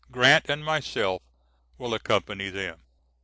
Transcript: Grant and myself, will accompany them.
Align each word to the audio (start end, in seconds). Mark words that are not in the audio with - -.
Grant 0.09 0.49
and 0.49 0.65
myself, 0.65 1.21
will 1.77 1.93
accompany 1.93 2.49
them. 2.49 2.81